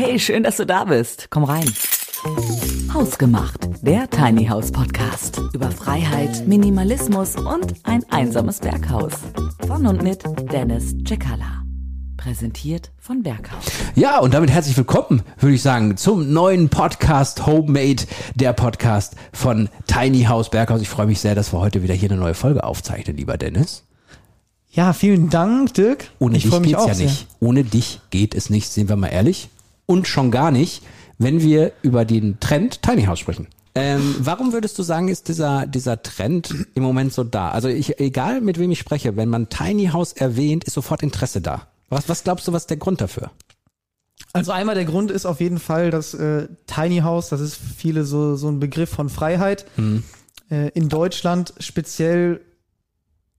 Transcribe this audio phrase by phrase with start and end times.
[0.00, 1.26] Hey, schön, dass du da bist.
[1.28, 1.68] Komm rein.
[2.94, 9.14] Hausgemacht, der Tiny House Podcast über Freiheit, Minimalismus und ein einsames Berghaus.
[9.66, 10.22] Von und mit
[10.52, 11.64] Dennis Cekala.
[12.16, 13.64] Präsentiert von Berghaus.
[13.96, 18.04] Ja, und damit herzlich willkommen, würde ich sagen, zum neuen Podcast Homemade,
[18.36, 20.80] der Podcast von Tiny House Berghaus.
[20.80, 23.82] Ich freue mich sehr, dass wir heute wieder hier eine neue Folge aufzeichnen, lieber Dennis.
[24.70, 26.04] Ja, vielen Dank, Dirk.
[26.20, 27.06] Ohne ich dich freue mich geht's auch ja sehr.
[27.06, 27.26] nicht.
[27.40, 29.48] Ohne dich geht es nicht, sind wir mal ehrlich.
[29.88, 30.82] Und schon gar nicht,
[31.16, 33.48] wenn wir über den Trend Tiny House sprechen.
[33.74, 37.50] Ähm, warum würdest du sagen, ist dieser, dieser Trend im Moment so da?
[37.50, 41.40] Also ich, egal mit wem ich spreche, wenn man Tiny House erwähnt, ist sofort Interesse
[41.40, 41.68] da.
[41.88, 43.30] Was, was glaubst du, was ist der Grund dafür?
[44.34, 47.74] Also einmal der Grund ist auf jeden Fall, dass äh, Tiny House, das ist für
[47.74, 49.64] viele so, so ein Begriff von Freiheit.
[49.76, 50.02] Mhm.
[50.50, 52.40] Äh, in Deutschland speziell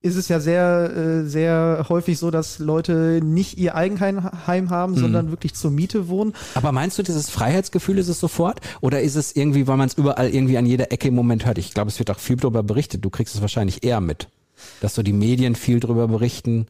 [0.02, 4.98] ist es ja sehr, äh, sehr häufig so, dass Leute nicht ihr Eigenheim haben, Mhm.
[4.98, 6.34] sondern wirklich zur Miete wohnen.
[6.56, 8.62] Aber meinst du, dieses Freiheitsgefühl ist es sofort?
[8.82, 11.58] Oder ist es irgendwie, weil man es überall irgendwie an jeder Ecke im Moment hört?
[11.58, 13.04] Ich glaube, es wird auch viel darüber berichtet.
[13.04, 14.30] Du kriegst es wahrscheinlich eher mit.
[14.82, 16.68] Dass so die Medien viel darüber berichten.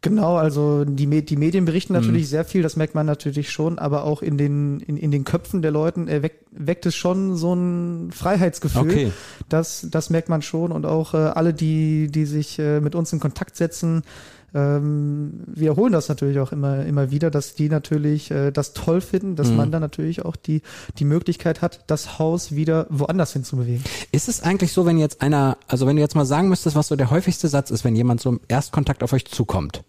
[0.00, 2.00] Genau, also die, die Medien berichten Mhm.
[2.00, 5.24] natürlich sehr viel, das merkt man natürlich schon, aber auch in den, in, in den
[5.24, 8.90] Köpfen der Leuten äh, weckt, weckt es schon so ein Freiheitsgefühl.
[8.90, 9.12] Okay.
[9.48, 13.12] Das, das merkt man schon und auch äh, alle, die, die sich äh, mit uns
[13.12, 14.02] in Kontakt setzen,
[14.54, 19.36] ähm, wiederholen das natürlich auch immer, immer wieder, dass die natürlich äh, das toll finden,
[19.36, 19.56] dass Mhm.
[19.56, 20.62] man dann natürlich auch die,
[20.98, 23.84] die Möglichkeit hat, das Haus wieder woanders hinzubewegen.
[24.12, 26.88] Ist es eigentlich so, wenn jetzt einer, also wenn du jetzt mal sagen müsstest, was
[26.88, 29.82] so der häufigste Satz ist, wenn jemand so im Erstkontakt auf euch zukommt?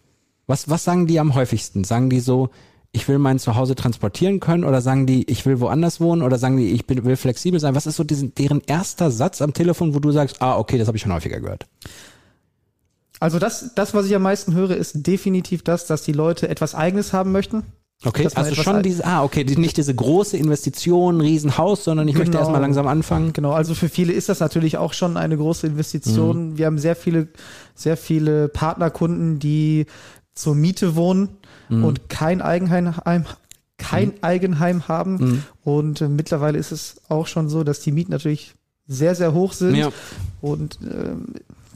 [0.48, 1.84] Was, was sagen die am häufigsten?
[1.84, 2.50] Sagen die so,
[2.92, 6.58] ich will mein Zuhause transportieren können oder sagen die, ich will woanders wohnen oder sagen
[6.58, 7.76] die, ich bin, will flexibel sein?
[7.76, 10.88] Was ist so diesen, deren erster Satz am Telefon, wo du sagst, ah, okay, das
[10.88, 11.68] habe ich schon häufiger gehört?
[13.20, 16.75] Also das, das, was ich am meisten höre, ist definitiv das, dass die Leute etwas
[16.75, 17.64] Eigenes haben möchten.
[18.06, 22.31] Okay, also schon diese, ah, okay, die, nicht diese große Investition, Riesenhaus, sondern ich möchte
[22.31, 22.39] Genau.
[22.39, 23.34] erstmal langsam anfangen.
[23.34, 26.58] Genau, also für viele ist das natürlich auch schon eine große Investition.
[26.58, 27.27] Wir haben sehr viele,
[27.76, 29.86] sehr viele Partnerkunden, die
[30.33, 31.27] zur Miete wohnen
[31.70, 33.26] und kein Eigenheim,
[33.77, 35.44] kein Eigenheim haben.
[35.64, 38.55] Und äh, mittlerweile ist es auch schon so, dass die Mieten natürlich
[38.88, 39.76] sehr, sehr hoch sind.
[39.76, 39.89] Ja.
[40.42, 41.26] Und ähm,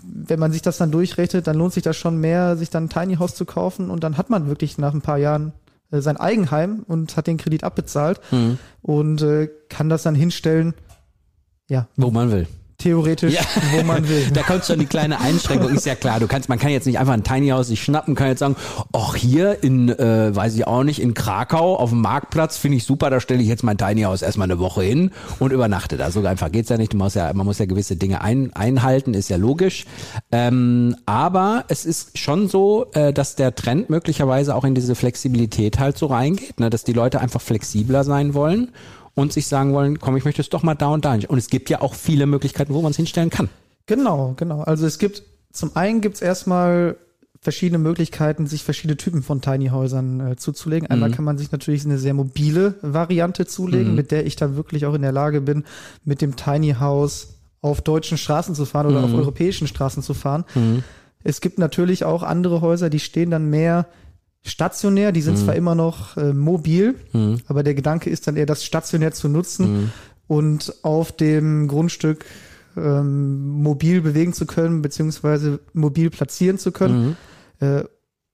[0.03, 2.89] wenn man sich das dann durchrechnet, dann lohnt sich das schon mehr, sich dann ein
[2.89, 5.53] Tiny House zu kaufen und dann hat man wirklich nach ein paar Jahren
[5.91, 8.19] äh, sein Eigenheim und hat den Kredit abbezahlt
[8.81, 10.73] und äh, kann das dann hinstellen,
[11.69, 12.47] ja, Wo man will.
[12.83, 13.41] Theoretisch, Ja.
[13.75, 14.27] wo man will.
[14.33, 16.19] Da kommt schon die kleine Einschränkung, ist ja klar.
[16.19, 18.55] Du kannst, man kann jetzt nicht einfach ein Tiny House sich schnappen, kann jetzt sagen,
[18.91, 22.83] ach hier in, äh, weiß ich auch nicht, in Krakau auf dem Marktplatz finde ich
[22.83, 26.11] super, da stelle ich jetzt mein Tiny House erstmal eine Woche hin und übernachte da.
[26.11, 26.93] So einfach geht's ja nicht.
[26.93, 29.85] Du musst ja, man muss ja gewisse Dinge ein, einhalten, ist ja logisch.
[30.31, 35.79] Ähm, aber es ist schon so, äh, dass der Trend möglicherweise auch in diese Flexibilität
[35.79, 36.69] halt so reingeht, ne?
[36.69, 38.69] dass die Leute einfach flexibler sein wollen
[39.15, 41.13] und sich sagen wollen, komm, ich möchte es doch mal da und da.
[41.27, 43.49] Und es gibt ja auch viele Möglichkeiten, wo man es hinstellen kann.
[43.85, 44.61] Genau, genau.
[44.61, 46.95] Also es gibt, zum einen gibt es erstmal
[47.41, 50.89] verschiedene Möglichkeiten, sich verschiedene Typen von Tiny Häusern äh, zuzulegen.
[50.89, 51.13] Einmal Mhm.
[51.13, 54.93] kann man sich natürlich eine sehr mobile Variante zulegen, mit der ich dann wirklich auch
[54.93, 55.65] in der Lage bin,
[56.05, 59.05] mit dem Tiny House auf deutschen Straßen zu fahren oder Mhm.
[59.05, 60.45] auf europäischen Straßen zu fahren.
[61.25, 63.87] Es gibt natürlich auch andere Häuser, die stehen dann mehr
[64.43, 65.25] stationär, die Mhm.
[65.25, 66.95] sind zwar immer noch äh, mobil,
[67.47, 69.89] aber der Gedanke ist dann eher, das stationär zu nutzen Mhm.
[70.27, 72.25] und auf dem Grundstück
[72.75, 77.15] ähm, mobil bewegen zu können, beziehungsweise mobil platzieren zu können.
[77.59, 77.83] Äh,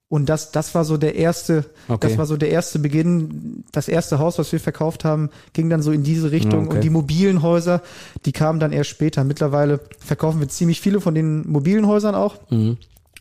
[0.08, 2.08] und das, das war so der erste, Okay.
[2.08, 3.64] das war so der erste Beginn.
[3.74, 6.66] Das erste Haus, was wir verkauft haben, ging dann so in diese Richtung.
[6.68, 6.76] Okay.
[6.78, 7.84] Und die mobilen Häuser,
[8.26, 9.24] die kamen dann erst später.
[9.24, 12.38] Mittlerweile verkaufen wir ziemlich viele von den mobilen Häusern auch.
[12.50, 12.78] Mhm.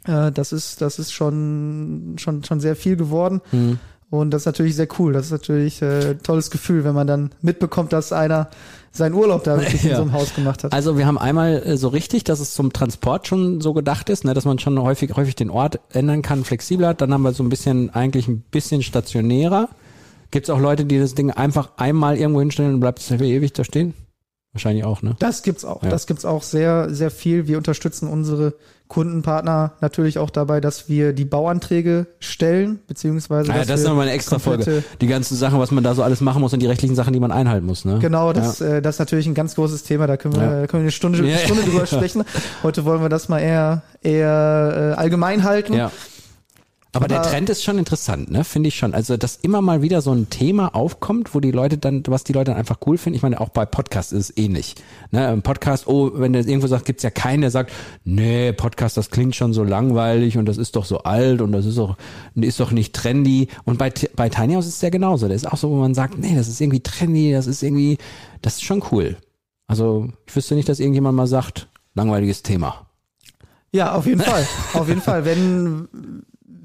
[0.08, 3.41] Äh, das ist, das ist schon, schon, schon sehr viel geworden.
[3.52, 3.78] Mhm.
[4.10, 5.12] Und das ist natürlich sehr cool.
[5.12, 8.48] Das ist natürlich äh, ein tolles Gefühl, wenn man dann mitbekommt, dass einer
[8.91, 9.96] seinen Urlaub da wirklich in Ja.
[9.96, 10.72] so einem Haus gemacht hat.
[10.72, 14.24] Also wir haben einmal äh, so richtig, dass es zum Transport schon so gedacht ist,
[14.24, 16.94] ne, dass man schon häufig, häufig den Ort ändern kann, flexibler.
[16.94, 19.69] Dann haben wir so ein bisschen, eigentlich ein bisschen stationärer.
[20.30, 23.16] Gibt es auch Leute, die das Ding einfach einmal irgendwo hinstellen und bleibt es für
[23.16, 23.93] ewig da stehen?
[24.52, 25.14] Wahrscheinlich auch, ne?
[25.18, 25.82] Das gibt's auch.
[25.82, 25.90] Ja.
[25.90, 27.46] Das gibt's auch sehr, sehr viel.
[27.46, 28.54] Wir unterstützen unsere
[28.88, 33.50] Kundenpartner natürlich auch dabei, dass wir die Bauanträge stellen, beziehungsweise.
[33.50, 34.82] Ja, dass das ist nochmal eine extra Folge.
[35.02, 37.20] Die ganzen Sachen, was man da so alles machen muss und die rechtlichen Sachen, die
[37.20, 37.98] man einhalten muss, ne?
[38.00, 40.06] Genau, das, äh, das ist natürlich ein ganz großes Thema.
[40.06, 40.48] Da können wir, Ja.
[40.66, 41.68] können wir eine Stunde, Ja, eine Stunde ja.
[41.68, 42.24] drüber sprechen.
[42.62, 45.74] Heute wollen wir das mal eher, eher äh, allgemein halten.
[45.74, 45.92] Ja.
[46.94, 48.44] Aber der Trend ist schon interessant, ne?
[48.44, 48.94] Finde ich schon.
[48.94, 52.32] Also, dass immer mal wieder so ein Thema aufkommt, wo die Leute dann, was die
[52.32, 53.17] Leute dann einfach cool finden.
[53.17, 54.75] Ich meine, auch bei Podcasts ist es ähnlich.
[55.11, 55.31] Ne?
[55.31, 57.73] Im Podcast, oh, wenn der irgendwo sagt, gibt's ja keinen, der sagt,
[58.05, 61.67] nee, Podcast, das klingt schon so langweilig und das ist doch so alt und das
[61.67, 61.99] ist doch,
[62.35, 63.49] ist doch nicht trendy.
[63.64, 65.29] Und bei, bei Tiny House ist es ja genauso.
[65.29, 67.99] Das ist auch so, wo man sagt, nee, das ist irgendwie trendy, das ist irgendwie,
[68.41, 69.19] das ist schon cool.
[69.67, 72.87] Also, ich wüsste nicht, dass irgendjemand mal sagt, langweiliges Thema.
[73.73, 74.46] Ja, auf jeden Fall.
[74.73, 75.26] auf jeden Fall.
[75.26, 75.88] Wenn,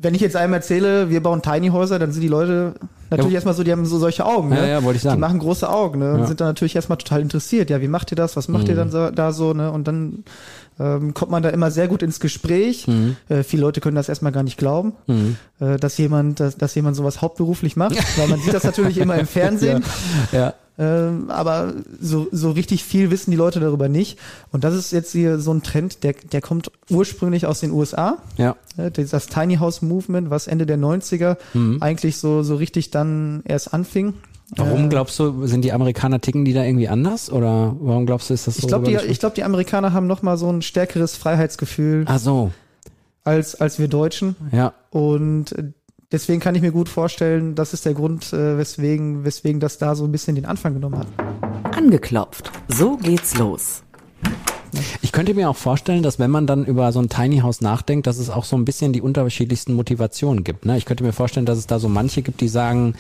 [0.04, 2.74] wenn ich jetzt einem erzähle, wir bauen Tiny Häuser, dann sind die Leute
[3.10, 3.38] natürlich Ja.
[3.38, 4.50] erstmal so, die haben so solche Augen.
[4.50, 4.58] Ne?
[4.58, 5.16] Ja, ja, wollte ich sagen.
[5.16, 6.14] Die machen große Augen ne?
[6.14, 6.26] und Ja.
[6.28, 7.70] sind dann natürlich erstmal total interessiert.
[7.70, 8.36] Ja, wie macht ihr das?
[8.36, 9.54] Was macht ihr dann so, da so?
[9.54, 9.72] Ne?
[9.72, 10.24] Und dann
[10.80, 12.88] ähm, kommt man da immer sehr gut ins Gespräch.
[12.88, 13.16] Mhm.
[13.30, 14.94] Äh, viele Leute können das erstmal gar nicht glauben,
[15.60, 19.16] äh, dass jemand, dass, dass jemand sowas hauptberuflich macht, weil man sieht das natürlich immer
[19.18, 19.84] im Fernsehen.
[20.32, 20.54] Ja.
[20.80, 24.18] Ähm, aber so, so richtig viel wissen die Leute darüber nicht.
[24.52, 28.18] Und das ist jetzt hier so ein Trend, der, der kommt ursprünglich aus den USA.
[28.38, 28.56] Ja.
[28.78, 31.78] Ja, Das Tiny House Movement, was Ende der 90er Mhm.
[31.82, 34.16] eigentlich so, so richtig dann erst anfing.
[34.56, 38.30] Warum Äh, glaubst du, sind die Amerikaner ticken die da irgendwie anders oder warum glaubst
[38.30, 38.62] du, ist das so?
[38.62, 42.20] ich glaube, die, ich glaub, die Amerikaner haben noch mal so ein stärkeres Freiheitsgefühl Ach
[42.20, 42.52] so,
[43.24, 44.36] als, als wir Deutschen.
[44.52, 44.74] ja.
[44.90, 45.72] Und äh,
[46.14, 49.96] deswegen kann ich mir gut vorstellen, das ist der Grund, äh, weswegen, weswegen das da
[49.96, 51.08] so ein bisschen den Anfang genommen hat.
[51.76, 52.52] Angeklopft.
[52.70, 53.84] So geht's los.
[55.02, 58.08] Ich könnte mir auch vorstellen, dass wenn man dann über so ein Tiny House nachdenkt,
[58.08, 60.66] dass es auch so ein bisschen die unterschiedlichsten Motivationen gibt.
[60.66, 60.78] Ne?
[60.78, 62.96] Ich könnte mir vorstellen, dass es da so manche gibt, die sagen,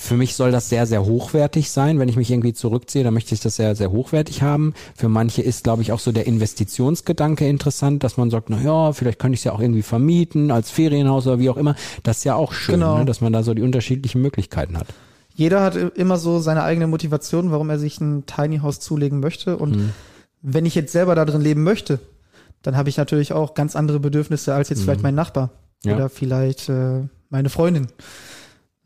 [0.00, 1.98] für mich soll das sehr, sehr hochwertig sein.
[1.98, 4.72] Wenn ich mich irgendwie zurückziehe, dann möchte ich das sehr, sehr hochwertig haben.
[4.94, 8.92] Für manche ist, glaube ich, auch so der Investitionsgedanke interessant, dass man sagt, na ja,
[8.92, 11.74] vielleicht könnte ich es ja auch irgendwie vermieten als Ferienhaus oder wie auch immer.
[12.04, 12.98] Das ist ja auch schön, Genau.
[12.98, 13.04] ne?
[13.06, 14.86] dass man da so die unterschiedlichen Möglichkeiten hat.
[15.34, 19.56] Jeder hat immer so seine eigene Motivation, warum er sich ein Tiny House zulegen möchte.
[19.56, 19.90] Und Mhm.
[20.42, 21.98] wenn ich jetzt selber da drin leben möchte,
[22.62, 25.50] dann habe ich natürlich auch ganz andere Bedürfnisse als jetzt vielleicht mein Nachbar
[25.84, 25.90] Mhm.
[25.90, 25.96] Ja.
[25.96, 27.86] oder vielleicht äh, meine Freundin.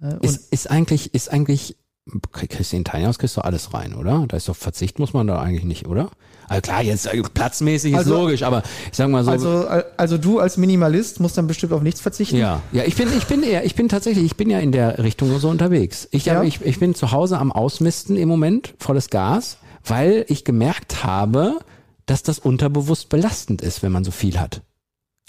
[0.03, 1.77] Äh, und Ist, ist eigentlich, ist eigentlich,
[2.33, 4.25] kriegst du in Tiny House kriegst du alles rein, oder?
[4.29, 6.11] Da ist doch Verzicht muss man da eigentlich nicht, oder?
[6.49, 9.31] Also klar, jetzt äh, platzmäßig ist Also- logisch, aber ich sag mal so.
[9.31, 12.37] also, al- also du als Minimalist musst dann bestimmt auf nichts verzichten.
[12.37, 14.99] ja, ja, ich bin, ich bin eher, ich bin tatsächlich, ich bin ja in der
[14.99, 16.09] Richtung so unterwegs.
[16.11, 16.43] Ich, Ja?
[16.43, 21.61] ich, ich bin zu Hause am Ausmisten im Moment, volles Gas, weil ich gemerkt habe,
[22.07, 24.63] dass das unterbewusst belastend ist, wenn man so viel hat.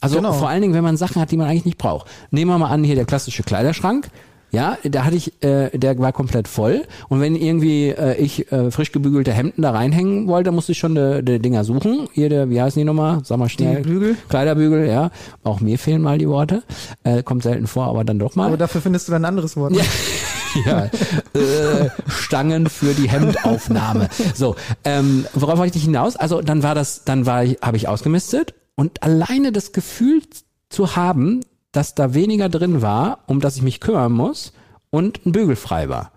[0.02, 0.34] Also Genau.
[0.34, 2.08] vor allen Dingen, wenn man Sachen hat, die man eigentlich nicht braucht.
[2.32, 4.10] Nehmen wir mal an, hier der klassische Kleiderschrank.
[4.54, 6.84] Ja, da hatte ich, äh, der war komplett voll.
[7.10, 10.94] Und wenn irgendwie äh, ich äh, frisch gebügelte Hemden da reinhängen wollte, musste ich schon
[10.94, 12.08] die, die Dinger suchen.
[12.14, 13.22] Hier, der, wie heißen die nochmal?
[13.24, 13.82] Sag mal schnell.
[13.82, 14.16] Bügel?
[14.30, 15.10] Kleiderbügel, ja.
[15.44, 16.62] Auch mir fehlen mal die Worte.
[17.04, 18.46] Äh, kommt selten vor, aber dann doch mal.
[18.46, 19.74] Aber dafür findest du dann ein anderes Wort.
[19.74, 19.84] Ja.
[20.68, 24.08] ja, äh, Stangen für die Hemdaufnahme.
[24.36, 26.16] So, ähm, worauf wollte ich hinaus?
[26.16, 30.22] Also dann war das, dann war ich, habe ich ausgemistet und alleine das Gefühl
[30.70, 31.42] zu haben,
[31.74, 34.54] dass da weniger drin war, um das ich mich kümmern muss
[34.90, 36.14] und ein Bügel frei war.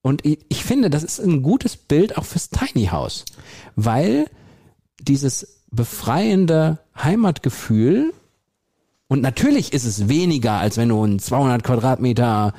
[0.00, 3.26] Und ich, ich finde, das ist ein gutes Bild auch fürs Tiny House,
[3.74, 4.26] weil
[5.00, 8.14] dieses befreiende Heimatgefühl
[9.08, 12.54] und natürlich ist es weniger, als wenn du ein 200 Quadratmeter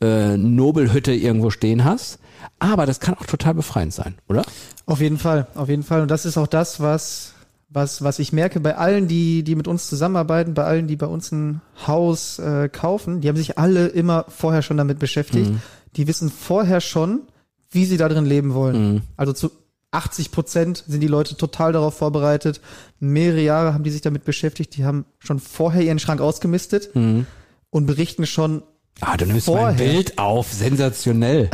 [0.00, 2.18] äh, Nobelhütte irgendwo stehen hast.
[2.58, 4.44] Aber das kann auch total befreiend sein, oder?
[4.86, 6.02] Auf jeden Fall, auf jeden Fall.
[6.02, 7.34] Und das ist auch das, was,
[7.72, 11.06] was, was ich merke bei allen, die, die mit uns zusammenarbeiten, bei allen, die bei
[11.06, 15.50] uns ein Haus äh, kaufen, die haben sich alle immer vorher schon damit beschäftigt.
[15.96, 17.22] Die wissen vorher schon,
[17.70, 19.02] wie sie da drin leben wollen.
[19.16, 19.50] Also zu
[19.90, 22.60] 80 Prozent sind die Leute total darauf vorbereitet.
[23.00, 24.76] Mehrere Jahre haben die sich damit beschäftigt.
[24.76, 28.62] Die haben schon vorher ihren Schrank ausgemistet und berichten schon
[29.00, 29.76] Ah, du nimmst mein Vorher.
[29.92, 31.48] Bild auf, sensationell.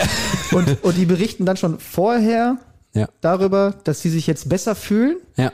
[0.52, 2.58] und, und die berichten dann schon vorher
[2.92, 5.52] Ja, darüber, dass sie sich jetzt besser fühlen, ja.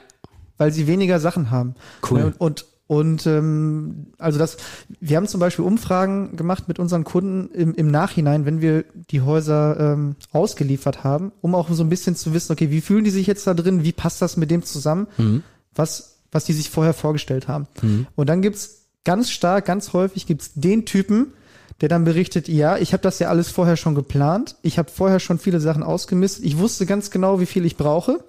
[0.58, 1.74] Weil sie weniger Sachen haben.
[2.08, 2.24] Cool.
[2.24, 4.56] Und, und, und ähm, also das,
[5.00, 9.20] wir haben zum Beispiel Umfragen gemacht mit unseren Kunden im, im Nachhinein, wenn wir die
[9.20, 13.10] Häuser ähm, ausgeliefert haben, um auch so ein bisschen zu wissen, okay, wie fühlen die
[13.10, 15.06] sich jetzt da drin, wie passt das mit dem zusammen,
[15.74, 17.66] was, was die sich vorher vorgestellt haben.
[18.16, 21.34] Und dann gibt's ganz stark, ganz häufig gibt's den Typen,
[21.80, 25.20] der dann berichtet, ja, ich habe das ja alles vorher schon geplant, ich habe vorher
[25.20, 28.20] schon viele Sachen ausgemistet, ich wusste ganz genau, wie viel ich brauche.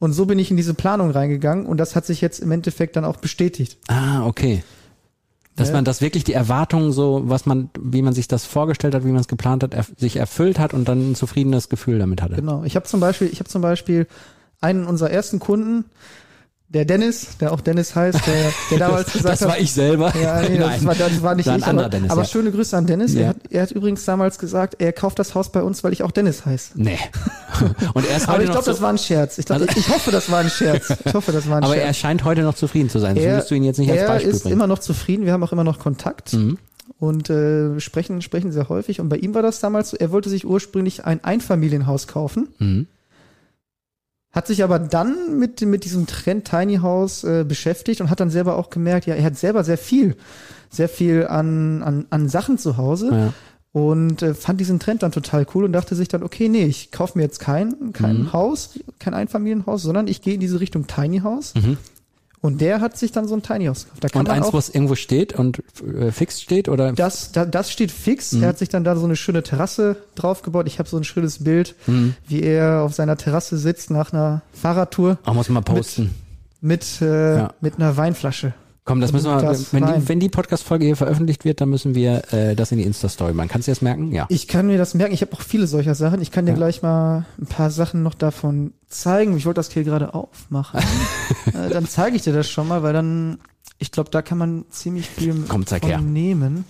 [0.00, 2.96] Und so bin ich in diese Planung reingegangen und das hat sich jetzt im Endeffekt
[2.96, 3.78] dann auch bestätigt.
[3.86, 4.64] Ah, okay.
[5.56, 9.04] Dass man das wirklich die Erwartungen so, was man, wie man sich das vorgestellt hat,
[9.04, 12.22] wie man es geplant hat, erf sich erfüllt hat und dann ein zufriedenes Gefühl damit
[12.22, 12.36] hatte.
[12.36, 12.64] Genau.
[12.64, 14.06] Ich habe zum Beispiel, ich habe zum Beispiel
[14.62, 15.84] einen unserer ersten Kunden,
[16.72, 20.12] der Dennis, der auch Dennis heißt, der, der damals gesagt das war hat, ich selber.
[20.22, 22.28] Ja, nee, das, war, das war nicht War ich, aber, Dennis, aber ja.
[22.28, 23.12] schöne Grüße an Dennis.
[23.14, 23.20] Ja.
[23.22, 26.02] Er, hat, er hat übrigens damals gesagt, er kauft das Haus bei uns, weil ich
[26.04, 26.72] auch Dennis heiße.
[26.76, 26.96] Nee.
[27.94, 29.38] Und er ist Aber ich glaube, so, das war ein Scherz.
[29.38, 30.94] Ich, glaub, Also- ich, hoffe, das war ein Scherz.
[31.04, 31.96] Ich hoffe, das war ein aber er Scherz.
[31.96, 33.16] scheint heute noch zufrieden zu sein.
[33.16, 34.52] Das er, würdest du ihn jetzt nicht als er Beispiel ist bringen.
[34.54, 35.24] immer noch zufrieden.
[35.26, 36.56] Wir haben auch immer noch Kontakt Mhm.
[37.00, 39.00] und äh, sprechen, sprechen sehr häufig.
[39.00, 42.48] Und bei ihm war das damals so, er wollte sich ursprünglich ein Einfamilienhaus kaufen.
[42.58, 42.86] Mhm.
[44.40, 48.30] Hat sich aber dann mit, mit diesem Trend Tiny House äh, beschäftigt und hat dann
[48.30, 50.16] selber auch gemerkt, ja, er hat selber sehr viel,
[50.70, 53.32] sehr viel an, an, an Sachen zu Hause Ja.
[53.72, 56.90] und äh, fand diesen Trend dann total cool und dachte sich dann, okay, nee, ich
[56.90, 58.32] kaufe mir jetzt kein, kein Mhm.
[58.32, 61.52] Haus, kein Einfamilienhaus, sondern ich gehe in diese Richtung Tiny House.
[61.54, 61.76] Mhm.
[62.42, 64.02] Und der hat sich dann so ein Tiny House gekauft.
[64.04, 65.62] Da kann Und eins, auch, wo es irgendwo steht und
[65.98, 66.92] äh, fix steht oder?
[66.94, 68.32] das, da, das steht fix.
[68.32, 68.42] Mhm.
[68.44, 70.66] Er hat sich dann da so eine schöne Terrasse draufgebaut.
[70.66, 72.14] Ich habe so ein schönes Bild, Mhm.
[72.28, 76.14] wie er auf seiner Terrasse sitzt nach einer Fahrradtour Ach, muss man posten.
[76.62, 77.54] mit, äh, Ja.
[77.60, 78.54] mit einer Weinflasche.
[78.90, 81.94] Komm, das müssen wir, Das wenn die, wenn die Podcast-Folge hier veröffentlicht wird, dann müssen
[81.94, 83.48] wir äh, das in die Insta-Story machen.
[83.48, 84.10] Kannst du das merken?
[84.10, 84.26] Ja.
[84.30, 85.14] Ich kann mir das merken.
[85.14, 86.20] Ich habe auch viele solcher Sachen.
[86.20, 86.56] Ich kann dir Ja.
[86.56, 89.36] gleich mal ein paar Sachen noch davon zeigen.
[89.36, 90.80] Ich wollte das hier gerade aufmachen.
[91.54, 93.38] äh, dann zeige ich dir das schon mal, weil dann,
[93.78, 96.00] ich glaube, da kann man ziemlich viel Komm, zeig von her.
[96.00, 96.64] nehmen.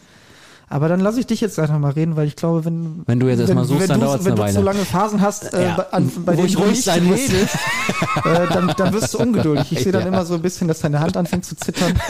[0.72, 3.26] Aber dann lasse ich dich jetzt einfach mal reden, weil ich glaube, wenn Wenn du
[3.28, 4.52] jetzt erstmal suchst, wenn dann du- dauert's wenn eine du Weile.
[4.54, 5.74] so lange Phasen hast, äh, Ja.
[5.74, 7.18] bei, an, bei Wo denen ich du ruhig nicht sein muss.
[7.28, 9.72] äh, dann, dann wirst du ungeduldig.
[9.72, 10.08] Ich sehe dann Ja.
[10.08, 12.00] immer so ein bisschen, dass deine Hand anfängt zu zittern.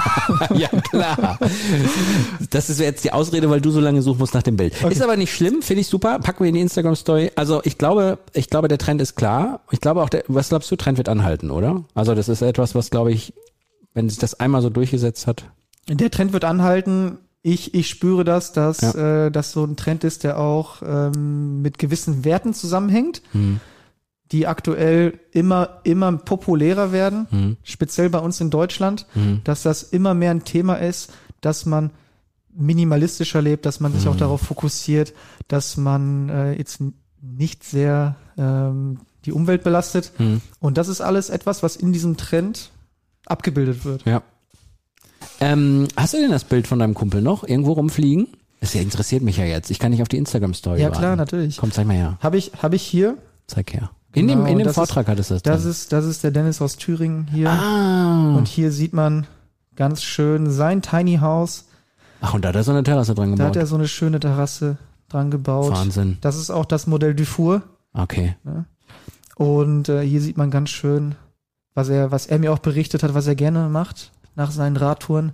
[0.54, 1.38] ja, klar.
[2.50, 4.74] Das ist jetzt die Ausrede, weil du so lange suchen musst nach dem Bild.
[4.84, 6.18] Ist aber nicht schlimm, finde ich super.
[6.18, 7.32] Packen wir in die Instagram-Story.
[7.36, 9.60] Also ich glaube, ich glaube, der Trend ist klar.
[9.70, 11.84] Ich glaube auch, der, was glaubst du, Trend wird anhalten, oder?
[11.94, 13.32] Also das ist etwas, was, glaube ich,
[13.94, 15.44] wenn sich das einmal so durchgesetzt hat.
[15.88, 17.16] Der Trend wird anhalten.
[17.42, 21.78] Ich, ich spüre das, dass äh, das so ein Trend ist, der auch ähm, mit
[21.78, 23.60] gewissen Werten zusammenhängt, Hm.
[24.30, 27.56] die aktuell immer, immer populärer werden, Hm.
[27.62, 29.40] speziell bei uns in Deutschland, Hm.
[29.44, 31.90] dass das immer mehr ein Thema ist, dass man
[32.54, 35.14] minimalistischer lebt, dass man sich auch darauf fokussiert,
[35.48, 36.80] dass man äh, jetzt
[37.22, 40.12] nicht sehr ähm, die Umwelt belastet.
[40.16, 40.40] Hm.
[40.58, 42.70] Und das ist alles etwas, was in diesem Trend
[43.26, 44.04] abgebildet wird.
[44.04, 44.22] Ja.
[45.40, 48.28] Ähm, hast du denn das Bild von deinem Kumpel noch irgendwo rumfliegen?
[48.60, 49.70] Das ja, interessiert mich ja jetzt.
[49.70, 50.98] Ich kann nicht auf die Instagram-Story Ja, warten.
[50.98, 51.56] klar, natürlich.
[51.56, 52.18] Komm, zeig mal her.
[52.20, 53.16] Habe ich, habe ich hier.
[53.46, 53.90] Zeig her.
[54.12, 55.70] In Genau, dem, in dem Vortrag hattest du das Das drin.
[55.70, 57.48] ist, das ist der Dennis aus Thüringen hier.
[57.48, 58.34] ah.
[58.36, 59.26] Und hier sieht man
[59.76, 61.64] ganz schön sein Tiny House.
[62.20, 63.46] Ach, und da hat er so eine Terrasse dran Da gebaut.
[63.46, 64.76] hat er so eine schöne Terrasse
[65.08, 65.72] dran gebaut.
[65.72, 66.18] Wahnsinn.
[66.20, 67.62] Das ist auch das Modell Dufour.
[67.94, 68.36] Okay.
[69.36, 71.14] Und äh, hier sieht man ganz schön,
[71.74, 75.32] was er, was er mir auch berichtet hat, was er gerne macht nach seinen Radtouren.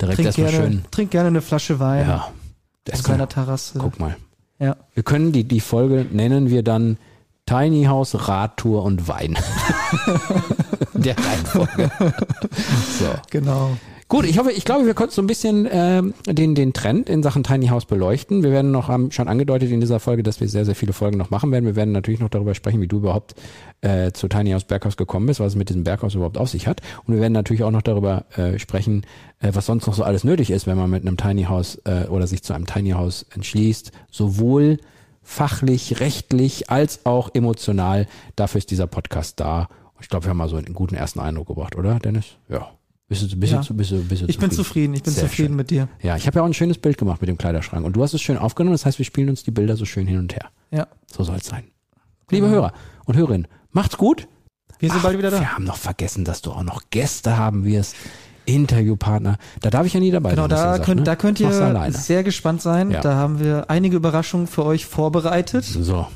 [0.00, 0.84] Direkt Trinkt erstmal gerne, schön.
[0.90, 2.32] trinkt gerne eine Flasche Wein Ja.
[2.92, 3.78] auf seiner Terrasse.
[3.78, 4.16] guck mal.
[4.58, 4.76] Ja.
[4.94, 6.96] Wir können die, die Folge nennen wir dann
[7.46, 9.38] Tiny House, Radtour und Wein.
[10.94, 11.90] Der Reihenfolge.
[12.98, 13.06] so.
[13.30, 13.76] Genau.
[14.10, 17.22] Gut, ich hoffe, ich glaube, wir konnten so ein bisschen ähm, den, den Trend in
[17.22, 18.42] Sachen Tiny House beleuchten.
[18.42, 21.18] Wir werden noch, haben schon angedeutet in dieser Folge, dass wir sehr, sehr viele Folgen
[21.18, 21.66] noch machen werden.
[21.66, 23.34] Wir werden natürlich noch darüber sprechen, wie du überhaupt
[23.82, 26.66] äh, zu Tiny House Berghaus gekommen bist, was es mit diesem Berghaus überhaupt auf sich
[26.66, 26.80] hat.
[27.04, 29.04] Und wir werden natürlich auch noch darüber äh, sprechen,
[29.40, 32.06] äh, was sonst noch so alles nötig ist, wenn man mit einem Tiny House äh,
[32.06, 33.92] oder sich zu einem Tiny House entschließt.
[34.10, 34.78] Sowohl
[35.22, 38.06] fachlich, rechtlich als auch emotional.
[38.36, 39.68] Dafür ist dieser Podcast da.
[40.00, 42.38] Ich glaube, wir haben mal so einen guten ersten Eindruck gebracht, oder, Dennis?
[42.48, 42.70] Ja.
[43.08, 43.62] Bist du, bist Ja.
[43.62, 45.56] du, bist du, bist du Ich bin zufrieden, ich bin Sehr zufrieden schön.
[45.56, 45.88] mit dir.
[46.02, 48.12] Ja, ich habe ja auch ein schönes Bild gemacht mit dem Kleiderschrank und du hast
[48.12, 48.74] es schön aufgenommen.
[48.74, 50.50] Das heißt, wir spielen uns die Bilder so schön hin und her.
[50.70, 50.86] Ja.
[51.10, 51.64] So soll es sein.
[52.30, 52.58] Liebe Genau.
[52.58, 52.72] Hörer
[53.06, 54.28] und Hörerinnen, macht's gut.
[54.78, 55.40] Wir sind Ach, bald wieder da.
[55.40, 57.96] Wir haben noch vergessen, dass du auch noch Gäste haben wirst.
[58.44, 59.36] Interviewpartner.
[59.60, 60.48] Da darf ich ja nie dabei Genau, sein.
[60.50, 61.04] du da gesagt, könnt, ne?
[61.04, 62.90] da könnt ihr sehr gespannt sein.
[62.90, 63.00] Ja.
[63.00, 66.06] Da haben wir einige Überraschungen für euch vorbereitet So,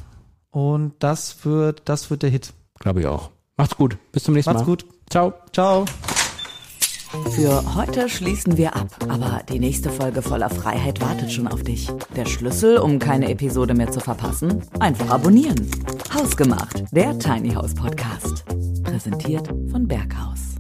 [0.51, 2.53] und das wird, das wird der Hit.
[2.79, 3.31] glaube ich auch.
[3.57, 3.97] Macht's gut.
[4.13, 4.71] Bis zum nächsten Macht's Mal.
[4.71, 4.87] gut.
[5.11, 5.35] Ciao.
[5.53, 5.85] Ciao.
[7.31, 11.91] Für heute schließen wir ab, aber die nächste Folge voller Freiheit wartet schon auf dich.
[12.17, 14.63] Der Schlüssel, um keine Episode mehr zu verpassen?
[14.81, 15.71] Einfach abonnieren.
[16.15, 18.45] Hausgemacht, der Tiny House Podcast.
[18.83, 20.52] Präsentiert von Berghaus.